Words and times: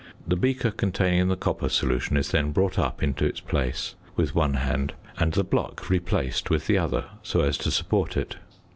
The 0.27 0.35
beaker 0.35 0.71
containing 0.71 1.27
the 1.27 1.35
copper 1.35 1.69
solution 1.69 2.17
is 2.17 2.31
then 2.31 2.53
brought 2.53 2.79
up 2.79 3.03
into 3.03 3.23
its 3.23 3.39
place 3.39 3.93
with 4.15 4.33
one 4.33 4.55
hand, 4.55 4.93
and 5.19 5.33
the 5.33 5.43
block 5.43 5.91
replaced 5.91 6.49
with 6.49 6.65
the 6.65 6.79
other 6.79 7.05
so 7.21 7.41
as 7.41 7.55
to 7.59 7.69
support 7.69 8.17
it. 8.17 8.37